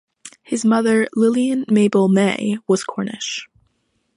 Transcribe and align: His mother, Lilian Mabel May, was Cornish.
His 0.41 0.65
mother, 0.65 1.07
Lilian 1.15 1.63
Mabel 1.69 2.07
May, 2.09 2.57
was 2.67 2.83
Cornish. 2.83 3.47